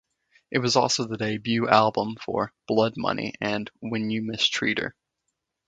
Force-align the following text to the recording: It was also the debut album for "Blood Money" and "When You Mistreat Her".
It 0.49 0.57
was 0.57 0.75
also 0.75 1.03
the 1.07 1.15
debut 1.15 1.69
album 1.69 2.15
for 2.15 2.53
"Blood 2.67 2.93
Money" 2.97 3.35
and 3.39 3.69
"When 3.81 4.09
You 4.09 4.23
Mistreat 4.23 4.79
Her". 4.79 4.95